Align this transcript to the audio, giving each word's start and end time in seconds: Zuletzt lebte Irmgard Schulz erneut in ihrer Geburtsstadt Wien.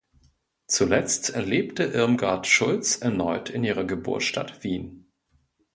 Zuletzt 0.65 1.35
lebte 1.35 1.83
Irmgard 1.83 2.47
Schulz 2.47 2.97
erneut 2.97 3.51
in 3.51 3.63
ihrer 3.63 3.83
Geburtsstadt 3.83 4.63
Wien. 4.63 5.05